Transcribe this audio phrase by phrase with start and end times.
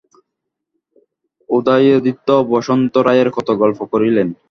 [1.49, 4.27] উদয়াদিত্য বসন্ত রায়ের কত গল্প করিলেন।